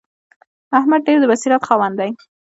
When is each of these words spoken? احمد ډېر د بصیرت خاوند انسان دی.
احمد 0.79 1.01
ډېر 1.07 1.17
د 1.21 1.25
بصیرت 1.31 1.61
خاوند 1.67 1.95
انسان 1.97 1.99
دی. 1.99 2.11